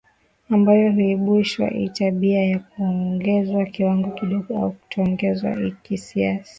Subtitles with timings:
[0.49, 6.43] ambayo huibushwa ii tabia ya kuongeza kiwango kidogo au kutoongeza iii kiasi